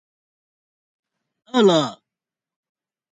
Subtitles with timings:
[1.53, 2.01] 餓了